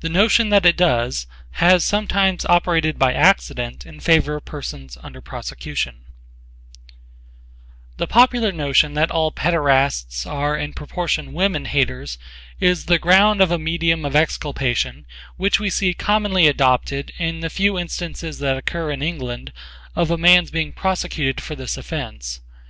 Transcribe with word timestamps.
The 0.00 0.08
notion 0.08 0.48
that 0.48 0.64
it 0.64 0.74
does 0.74 1.26
has 1.60 1.84
sometimes 1.84 2.46
operated 2.46 2.98
by 2.98 3.12
accident 3.12 3.84
in 3.84 4.00
favor 4.00 4.36
of 4.36 4.46
persons 4.46 4.96
under 5.02 5.20
prosecution 5.20 6.06
The 7.98 8.06
popular 8.06 8.50
notion 8.52 8.94
that 8.94 9.10
all 9.10 9.30
paederasts 9.30 10.24
are 10.24 10.56
in 10.56 10.72
proportion 10.72 11.34
women 11.34 11.66
haters 11.66 12.16
is 12.58 12.86
the 12.86 12.98
ground 12.98 13.42
of 13.42 13.50
a 13.50 13.58
medium 13.58 14.06
of 14.06 14.16
exculpation 14.16 15.04
which 15.36 15.60
we 15.60 15.68
see 15.68 15.92
commonly 15.92 16.46
adopted 16.46 17.12
in 17.18 17.40
the 17.40 17.50
few 17.50 17.78
instances 17.78 18.38
that 18.38 18.56
occur 18.56 18.90
in 18.90 19.02
England 19.02 19.52
of 19.94 20.10
a 20.10 20.16
man's 20.16 20.50
being 20.50 20.72
prosecuted 20.72 21.38
for 21.42 21.54
this 21.54 21.76
offence. 21.76 22.40